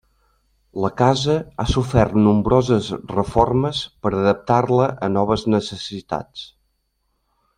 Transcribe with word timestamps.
La 0.85 0.89
casa 1.01 1.35
ha 1.63 1.65
sofert 1.71 2.15
nombroses 2.27 2.87
reformes 3.11 3.83
per 4.07 4.13
adaptar-la 4.21 4.89
a 5.09 5.13
noves 5.19 5.47
necessitats. 5.57 6.47